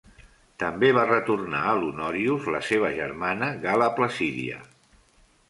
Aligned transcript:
També 0.61 0.87
va 0.97 1.03
retornar 1.09 1.59
a 1.71 1.73
l"Honorius 1.79 2.49
la 2.57 2.63
seva 2.69 2.91
germana 3.01 3.53
Galla 3.67 3.93
Placidia. 4.01 4.61